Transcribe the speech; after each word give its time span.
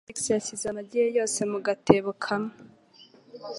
Alex 0.07 0.17
yashyize 0.35 0.65
amagi 0.67 0.95
ye 1.01 1.07
yose 1.17 1.39
mu 1.51 1.59
gatebo 1.67 2.09
kamwe. 2.23 2.55